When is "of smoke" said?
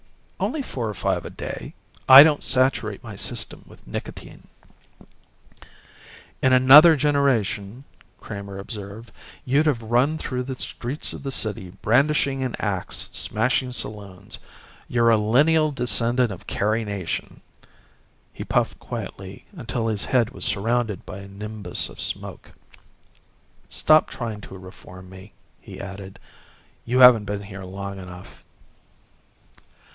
21.89-22.53